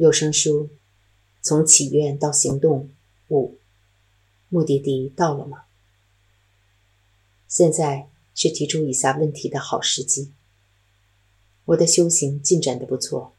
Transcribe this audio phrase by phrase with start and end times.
[0.00, 0.70] 有声书，
[1.42, 2.88] 从祈愿到行动
[3.28, 3.58] 五，
[4.48, 5.64] 目的地到了吗？
[7.46, 10.32] 现在是提出以下问题的好时机。
[11.66, 13.34] 我的修行进展的不错，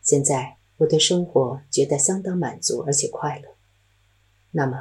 [0.00, 3.56] 现在我对生活觉得相当满足而且快乐。
[4.52, 4.78] 那么，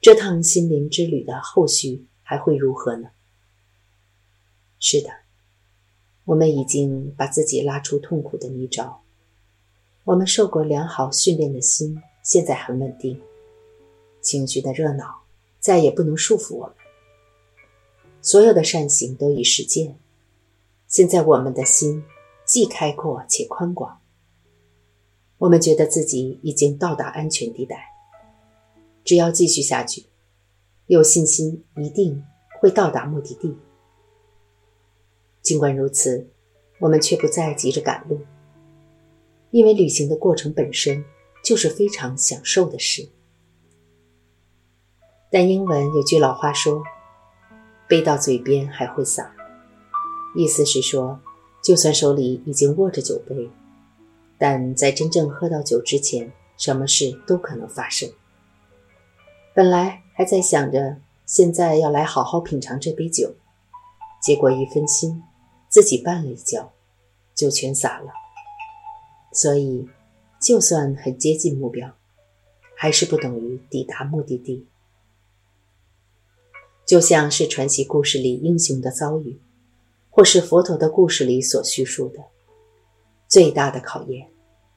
[0.00, 3.10] 这趟心灵之旅的后续还会如何呢？
[4.78, 5.10] 是的，
[6.26, 8.98] 我们已经把自己拉出痛苦的泥沼。
[10.06, 13.20] 我们受过良好训练的心现在很稳定，
[14.20, 15.24] 情绪的热闹
[15.58, 16.76] 再也不能束缚我们。
[18.22, 19.98] 所有的善行都已实践，
[20.86, 22.04] 现在我们的心
[22.44, 24.00] 既开阔且宽广。
[25.38, 27.76] 我们觉得自己已经到达安全地带，
[29.02, 30.06] 只要继续下去，
[30.86, 32.24] 有信心一定
[32.60, 33.58] 会到达目的地。
[35.42, 36.28] 尽管如此，
[36.78, 38.20] 我们却不再急着赶路。
[39.50, 41.04] 因为旅行的过程本身
[41.42, 43.08] 就是非常享受的事，
[45.30, 46.82] 但英文有句老话说
[47.88, 49.34] ：“杯到嘴边还会洒”，
[50.34, 51.20] 意思是说，
[51.62, 53.48] 就算手里已经握着酒杯，
[54.38, 58.10] 但在真正喝到酒之前，什么事都可能发生。
[59.54, 63.34] 本来还在想着现在要来好好品尝这杯酒，
[64.20, 65.22] 结果一分心，
[65.68, 66.72] 自己绊了一跤，
[67.34, 68.10] 酒全洒了。
[69.36, 69.86] 所以，
[70.40, 71.94] 就算很接近目标，
[72.74, 74.66] 还是不等于抵达目的地。
[76.86, 79.38] 就像是传奇故事里英雄的遭遇，
[80.08, 82.24] 或是佛陀的故事里所叙述的，
[83.28, 84.30] 最大的考验，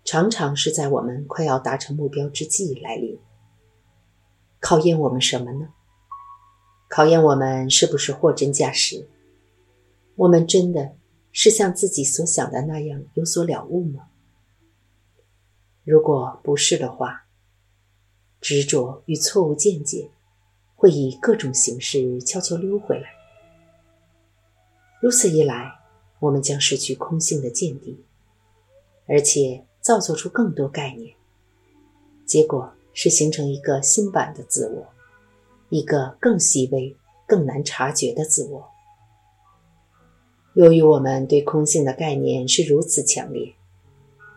[0.03, 3.17] 常常是在我们快要达成目标之际来临。
[4.59, 5.69] 考验我们什么呢？
[6.89, 9.07] 考验我们是不是货真价实？
[10.17, 10.95] 我们真的
[11.31, 14.08] 是像自己所想的那样有所了悟吗？
[15.89, 17.25] 如果不是的话，
[18.39, 20.11] 执着与错误见解
[20.75, 23.09] 会以各种形式悄悄溜回来。
[25.01, 25.79] 如此一来，
[26.19, 28.05] 我们将失去空性的见地，
[29.07, 31.15] 而且造作出更多概念。
[32.23, 34.87] 结果是形成一个新版的自我，
[35.69, 36.95] 一个更细微、
[37.25, 38.69] 更难察觉的自我。
[40.53, 43.55] 由于我们对空性的概念是如此强烈，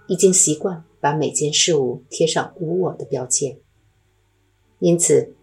[0.07, 0.83] 已经习惯。
[1.03, 3.59] 把每件事物贴上无我的标签，
[4.79, 5.35] 因此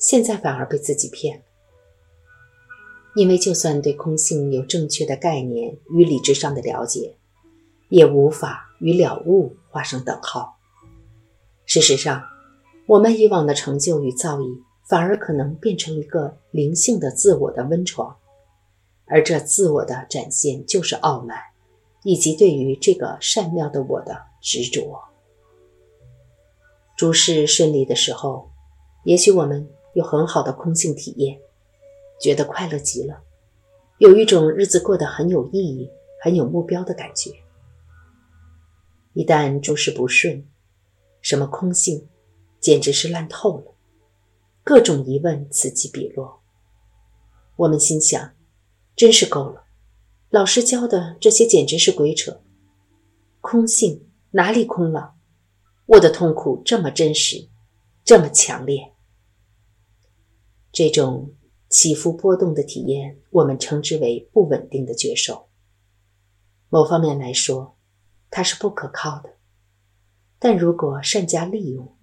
[0.00, 1.44] 现在反而被自己骗。
[3.14, 7.14] 因为就算对空性有正确的概念与理智上的了解，
[7.88, 10.58] 也无法与了悟画上等号。
[11.66, 12.24] 事实上，
[12.86, 18.16] 我们以往的成就与造诣，反而可能变成一个灵性的自我的温床，
[19.06, 21.38] 而这自我的展现就是傲慢，
[22.02, 24.25] 以及对于这个善妙的我的。
[24.40, 25.02] 执着，
[26.96, 28.50] 诸事顺利的时候，
[29.04, 31.38] 也许我们有很好的空性体验，
[32.20, 33.22] 觉得快乐极了，
[33.98, 35.90] 有一种日子过得很有意义、
[36.22, 37.30] 很有目标的感觉。
[39.14, 40.46] 一旦诸事不顺，
[41.20, 42.06] 什么空性，
[42.60, 43.74] 简直是烂透了，
[44.62, 46.40] 各种疑问此起彼落。
[47.56, 48.34] 我们心想，
[48.94, 49.64] 真是够了，
[50.30, 52.42] 老师教的这些简直是鬼扯，
[53.40, 54.05] 空性。
[54.36, 55.14] 哪里空了？
[55.86, 57.48] 我的痛苦这么真实，
[58.04, 58.92] 这么强烈。
[60.70, 61.32] 这种
[61.70, 65.48] 起伏波动的体验，我们称之为不稳定的觉受。
[66.68, 67.78] 某方面来说，
[68.28, 69.30] 它是不可靠的；
[70.38, 71.96] 但如果善加利用，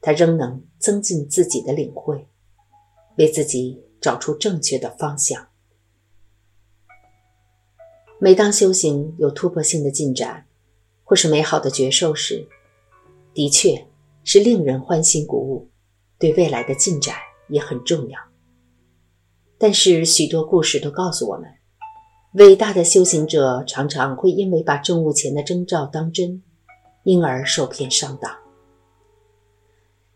[0.00, 2.28] 它仍能增进自己的领会，
[3.18, 5.48] 为自己找出正确的方向。
[8.20, 10.46] 每当修行有突破性的进展，
[11.04, 12.48] 或是美好的觉受时，
[13.32, 13.86] 的确
[14.24, 15.70] 是令人欢欣鼓舞，
[16.18, 17.14] 对未来的进展
[17.48, 18.18] 也很重要。
[19.58, 21.44] 但是许多故事都告诉我们，
[22.34, 26.42] 伟大的修行者常常会因为把证悟前的征兆当真，
[27.04, 28.34] 因而受骗上当。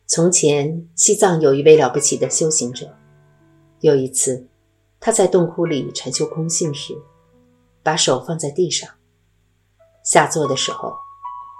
[0.06, 2.96] 从前，西藏有一位了不起的修行者，
[3.80, 4.48] 有一次，
[4.98, 6.94] 他在洞窟里禅修空性时，
[7.82, 8.88] 把手放在地上。
[10.10, 10.96] 下坐的时候，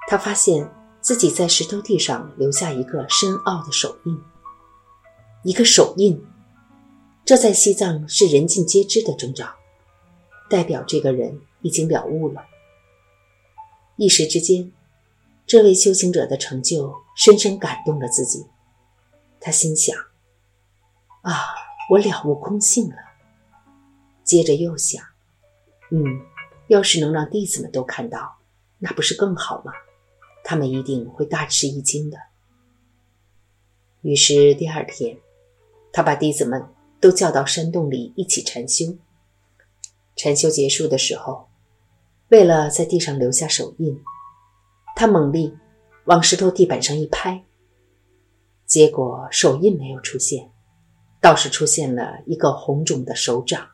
[0.08, 0.72] 他发现
[1.02, 4.18] 自己在石头地上留下一个深奥的手印。
[5.44, 6.24] 一个手印，
[7.26, 9.54] 这在西藏是人尽皆知的征兆，
[10.48, 12.40] 代表这个人已经了悟了。
[13.96, 14.72] 一时之间，
[15.46, 18.46] 这位修行者的成就深深感动了自己。
[19.38, 19.94] 他心想
[21.20, 21.34] ：“啊，
[21.90, 22.96] 我了悟空性了。”
[24.24, 25.04] 接着又想
[25.92, 26.02] ：“嗯，
[26.68, 28.36] 要是能让弟子们都看到。”
[28.78, 29.72] 那不是更好吗？
[30.44, 32.16] 他们一定会大吃一惊的。
[34.02, 35.18] 于是第二天，
[35.92, 36.64] 他把弟子们
[37.00, 38.96] 都叫到山洞里一起禅修。
[40.16, 41.48] 禅修结束的时候，
[42.28, 44.00] 为了在地上留下手印，
[44.96, 45.56] 他猛力
[46.06, 47.44] 往石头地板上一拍，
[48.64, 50.50] 结果手印没有出现，
[51.20, 53.70] 倒是出现了一个红肿的手掌。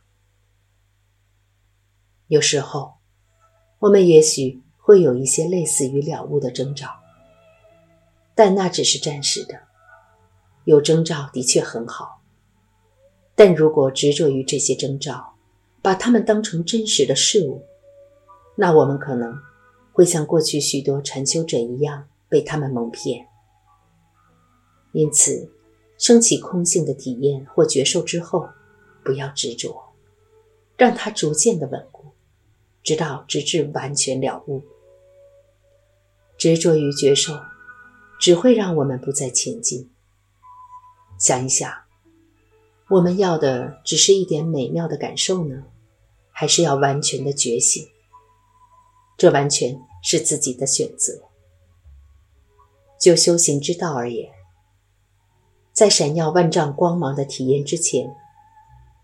[2.27, 2.95] 有时候，
[3.79, 6.87] 我们也许会有一些类似于了悟的征兆，
[8.35, 9.59] 但那只是暂时的。
[10.65, 12.21] 有征兆的确很好，
[13.35, 15.37] 但如果执着于这些征兆，
[15.81, 17.63] 把它们当成真实的事物，
[18.57, 19.35] 那我们可能
[19.91, 23.27] 会像过去许多禅修者一样被他们蒙骗。
[24.93, 25.51] 因此，
[25.97, 28.47] 升起空性的体验或觉受之后，
[29.03, 29.95] 不要执着，
[30.77, 32.05] 让它逐渐的稳固，
[32.83, 34.63] 直到直至完全了悟。
[36.37, 37.39] 执着于觉受，
[38.21, 39.91] 只会让我们不再前进。
[41.19, 41.73] 想一想，
[42.91, 45.65] 我们要的只是一点美妙的感受呢，
[46.31, 47.87] 还是要完全的觉醒？
[49.17, 51.23] 这完全是自己的选择。
[53.01, 54.33] 就修行之道而言，
[55.73, 58.15] 在闪耀万丈光芒的体验之前，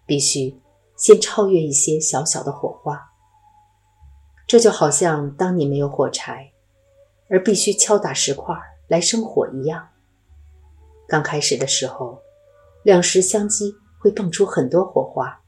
[0.05, 0.59] 必须
[0.97, 3.13] 先超越一些小小的火花。
[4.47, 6.53] 这就好像当你没有火柴，
[7.31, 8.55] 而必须敲打石块
[8.89, 9.89] 来生火一样。
[11.09, 12.21] 刚开始的时候，
[12.83, 15.41] 两石相击会蹦出很多火花。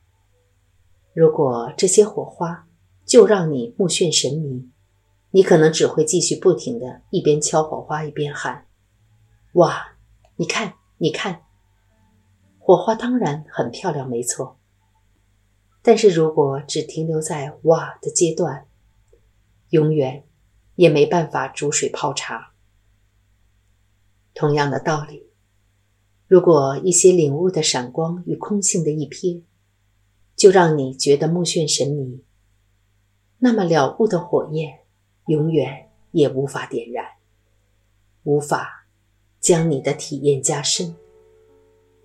[1.12, 2.66] 如果这些火花
[3.04, 4.70] 就让你目眩神迷，
[5.32, 8.66] 你可能只会继续不停的一边敲火花一边喊
[9.54, 9.96] ：“哇，
[10.36, 11.42] 你看，你看！”
[12.58, 14.58] 火花当然很漂亮，没错。
[15.82, 18.66] 但是如果只停留在“哇”的阶段，
[19.70, 20.24] 永远
[20.82, 22.54] 也没办法煮水泡茶。
[24.34, 25.28] 同样的道理。
[26.26, 29.42] 如果一些领悟的闪光与空性的一瞥，
[30.34, 32.24] 就让你觉得目眩神迷，
[33.38, 34.80] 那么了悟的火焰
[35.26, 37.06] 永远也无法点燃，
[38.24, 38.88] 无法
[39.38, 40.96] 将你的体验加深，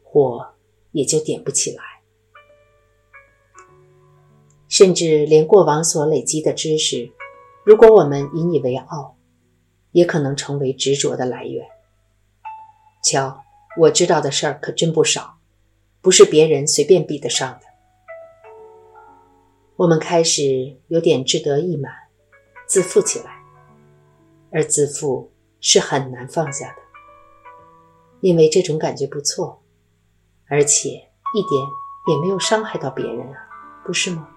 [0.03, 0.53] 火
[0.91, 1.83] 也就点不起来。
[4.67, 7.11] 甚至连过往所累积的知识，
[7.67, 9.17] 如果我们引以为傲，
[9.91, 11.67] 也可能成为执着的来源。
[13.03, 13.43] 瞧。
[13.79, 15.37] 我知道的事儿可真不少，
[16.01, 17.67] 不是别人随便比得上的。
[19.75, 21.91] 我们开始有点志得意满，
[22.65, 23.43] 自负起来，
[24.51, 26.81] 而自负是很难放下的，
[28.21, 29.61] 因为这种感觉不错，
[30.47, 30.89] 而且
[31.35, 31.61] 一点
[32.07, 33.47] 也没有伤害到别人啊，
[33.85, 34.27] 不是吗？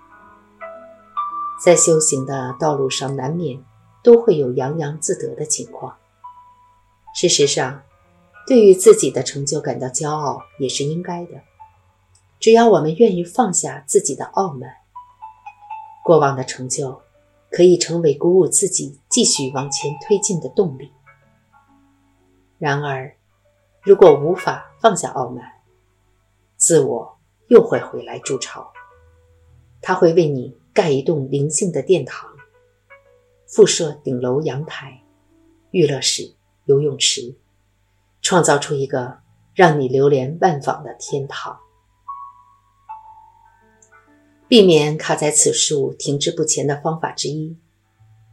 [1.63, 3.63] 在修行的道路上，难免
[4.03, 5.97] 都会有洋洋自得的情况。
[7.15, 7.83] 事实上。
[8.47, 11.41] 对于自己的成就感到骄傲也是应该的，
[12.41, 14.69] 只要我们愿意放下自己的傲慢，
[16.03, 17.01] 过往的成就
[17.53, 20.91] 可以成为鼓舞自己继续往前推进的动力。
[22.59, 23.15] 然而，
[23.83, 25.45] 如果无法放下傲慢，
[26.57, 27.19] 自我
[27.51, 28.73] 又会回来筑巢，
[29.81, 32.27] 他会为你盖一栋灵性的殿堂，
[33.47, 35.03] 附设顶楼、阳台、
[35.73, 36.33] 娱乐室、
[36.65, 37.37] 游泳池。
[38.23, 39.19] 创造出一个
[39.55, 41.61] 让你流连忘返的天堂。
[44.49, 47.59] 避免卡在此处停滞不前的方法之一，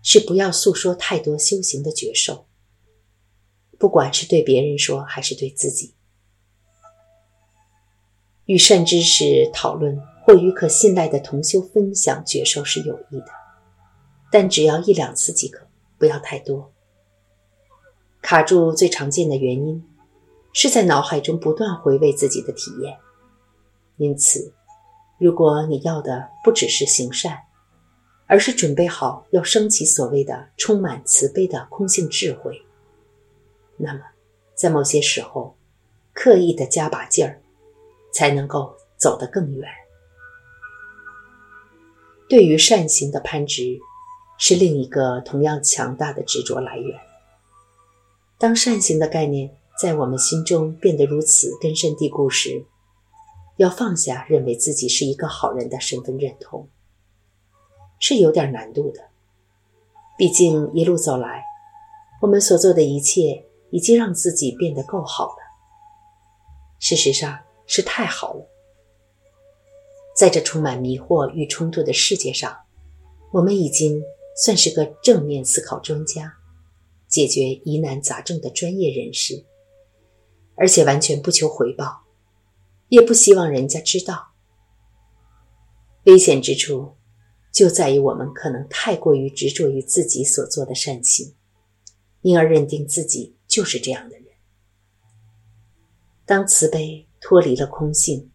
[0.02, 2.46] 是不要诉说太多修行的觉受，
[3.78, 5.96] 不管是对别人说还是对自己。
[8.46, 13.28] 与善知识讨论或与可信赖的同修分享觉受是有益的，
[14.30, 15.66] 但只要一两次即可，
[15.98, 16.74] 不要太多。
[18.22, 19.82] 卡住最常见的原因，
[20.52, 22.98] 是在脑海中不断回味自己的体验。
[23.96, 24.54] 因此，
[25.18, 27.44] 如果你要的不只是行善，
[28.26, 32.66] 而是准备好要升起所谓的充满慈悲的空性智慧，
[33.78, 34.02] 那么，
[34.56, 35.56] 在某些时候，
[36.12, 37.42] 刻意的加把劲儿，
[38.12, 39.66] 才能够走得更远。
[42.30, 43.80] 对于善行的攀执，
[44.38, 47.00] 是另一个同样强大的执着来源。
[48.38, 49.50] 当善行的概念
[49.82, 52.66] 在我们心中变得如此根深蒂固时，
[53.56, 56.68] 要放下认为自己是一个好人的身份认同，
[58.00, 59.02] 是有点难度的。
[60.18, 61.44] 毕竟一路走来，
[62.22, 65.38] 我们所做的一切已经让自己变得够好了。
[66.80, 68.46] 事实上是太好了。
[70.18, 72.58] 在这充满迷惑与冲突的世界上，
[73.32, 74.02] 我们已经
[74.36, 76.34] 算是个正面思考专家。
[77.08, 79.46] 解决疑难杂症的专业人士，
[80.56, 82.04] 而且完全不求回报，
[82.90, 84.34] 也不希望人家知道。
[86.04, 86.98] 危险之处
[87.54, 91.34] 就在于我们可能太过于执着于自己所做的善行，
[92.22, 94.26] 因而认定自己就是这样的人。
[96.26, 98.30] 当慈悲脱离了空性，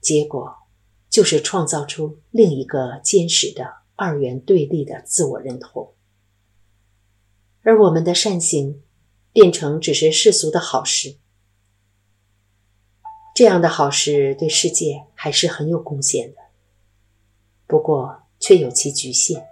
[0.00, 0.52] 结果
[1.12, 5.92] 就是创造出另一个坚实的二元对立的自我认同。
[7.60, 8.82] 而我们的善行
[9.30, 11.18] 变成只是世俗的好事，
[13.34, 16.38] 这样的好事对世界还是很有贡献的，
[17.66, 19.46] 不过却有其局限。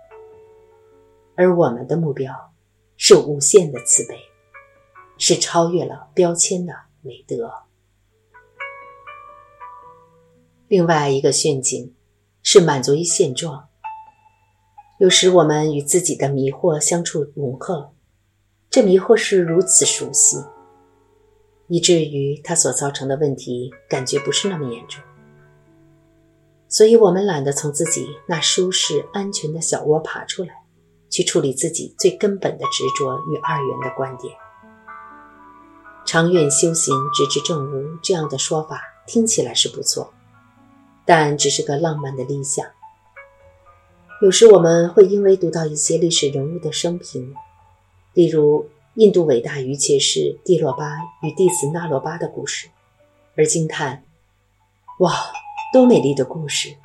[1.37, 2.55] 而我们的目标
[2.97, 4.17] 是无限的慈悲，
[5.19, 7.52] 是超越了标签的美德。
[10.71, 11.93] 另外一个陷阱
[12.45, 13.67] 是满足于现状，
[15.00, 17.91] 有时我们与自己的迷惑相处融合。
[18.71, 20.37] 这迷惑是如此熟悉，
[21.67, 25.03] 以至于它所造成的问题感觉不是那么严重，
[26.69, 30.55] 所以我们懒得从自己那舒适安全的小窝爬出来，
[31.11, 34.33] 去处理自己最根本的执着与二元的观点。
[36.07, 40.15] 长远修行直至正悟这样的说法听起来是不错，
[41.11, 42.64] 但只是个浪漫的理想。
[44.23, 47.35] 有时我们会因为读到一些历史人物的生平。
[48.14, 52.69] 例如，印度伟大瑜伽士蒂洛巴与弟子那罗巴的故事，
[53.37, 54.05] 而惊叹
[55.00, 55.12] ：“哇，
[55.73, 56.76] 多美丽的故事！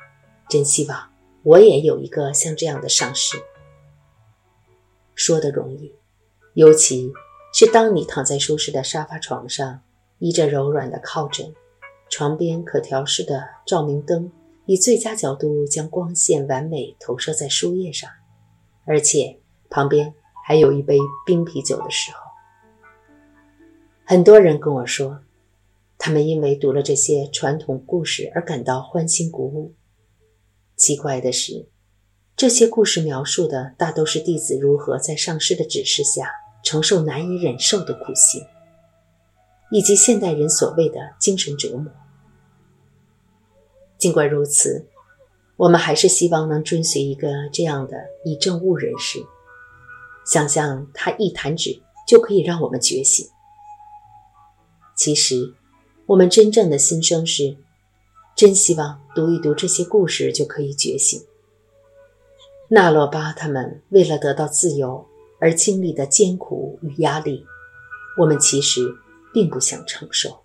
[0.48, 1.08] 真希望
[1.44, 3.36] 我也有一个像这样的上师。”
[5.14, 5.94] 说的容易，
[6.54, 7.12] 尤其
[7.52, 9.82] 是当你躺在舒适的沙发床上，
[10.18, 11.54] 依着柔软的靠枕，
[12.08, 14.30] 床边可调式的照明灯
[14.64, 18.10] 以最佳角度将光线完美投射在书页上，
[18.84, 20.14] 而且旁边。
[20.48, 20.96] 还有一杯
[21.26, 22.18] 冰啤酒的时候，
[24.04, 25.18] 很多人跟我说，
[25.98, 29.74] 他们因为读了这些传统故事而感到欢欣鼓舞。
[30.76, 31.68] 奇怪的是，
[32.36, 36.30] 这些故事描述的大都是弟子如何在上师的指示下
[36.62, 38.40] 承受难以忍受的苦行，
[39.70, 41.86] 以及现代人所谓的精神折磨。
[43.98, 44.86] 尽管如此，
[45.56, 49.18] 我们还是希望能追随一个这样的以正悟人士。
[50.24, 53.28] 想象他一弹指就可以让我们觉醒。
[54.96, 55.54] 其实，
[56.06, 57.56] 我们真正的心声是，
[58.34, 61.22] 真希望读一读这些故事就可以觉醒。
[62.68, 65.06] 纳洛巴他们为了得到自由
[65.40, 67.46] 而经历的艰苦与压力，
[68.18, 68.80] 我们其实
[69.36, 70.40] 并不想承受。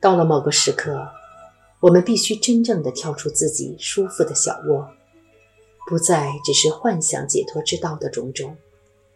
[0.00, 1.10] 到了某个时刻，
[1.80, 4.88] 我们必须真正的跳出自己舒服的小窝。
[5.88, 8.56] 不再只是幻想解脱之道的种种，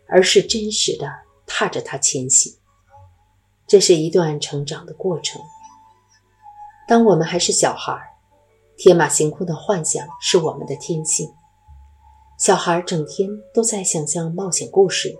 [0.09, 1.09] 而是真实的
[1.47, 2.53] 踏着它前行。
[3.69, 5.41] 这是一段成长的过程。
[6.89, 7.97] 当我们还是小孩，
[8.77, 11.33] 天马行空的幻想是我们的天性。
[12.37, 15.17] 小孩整天都在想象冒险故事，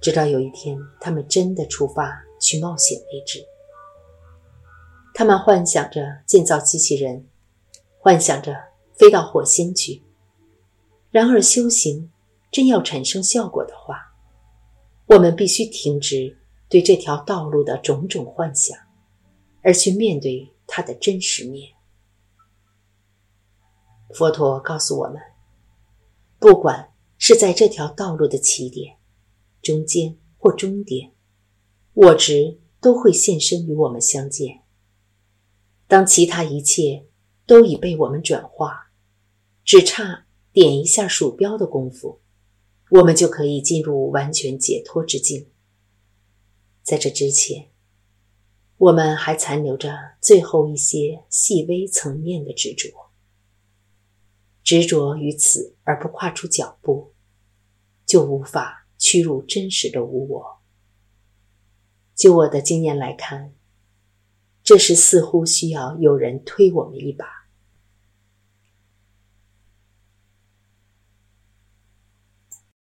[0.00, 3.44] 直到有一天他们真的出发去冒险为止。
[5.14, 7.26] 他们幻想着建造机器人，
[7.98, 8.54] 幻想着
[8.94, 10.02] 飞到火星去。
[11.10, 12.12] 然而，修行
[12.52, 14.14] 真要产生效果的话，
[15.06, 16.38] 我们必须停止
[16.68, 18.78] 对这条道路的种种幻想，
[19.62, 21.72] 而去面对它的真实面。
[24.14, 25.16] 佛陀告诉我们，
[26.38, 28.97] 不管是在这条道路的起点、
[29.62, 31.12] 中间或终点，
[31.94, 34.62] 我执都会现身与我们相见。
[35.86, 37.06] 当其他一切
[37.46, 38.90] 都已被我们转化，
[39.64, 40.24] 只差。
[40.50, 42.20] 点一下鼠标的功夫，
[42.90, 45.46] 我们就可以进入完全解脱之境。
[46.82, 47.68] 在这之前，
[48.78, 52.88] 我们还残留着最后一些细微层面的执着，
[54.64, 57.12] 执着于此而不跨出脚步，
[58.04, 60.58] 就无法屈辱真实的无我。
[62.14, 63.54] 就我的经验来看，
[64.62, 67.37] 这时似乎需要有人推我们一把。